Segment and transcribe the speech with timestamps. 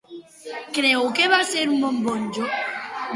[0.77, 2.49] Creu que va ser un bon monjo?